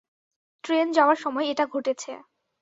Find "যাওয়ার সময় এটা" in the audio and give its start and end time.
0.91-1.65